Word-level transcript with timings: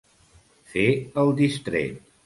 Fer 0.73 0.87
el 1.25 1.31
distret. 1.43 2.05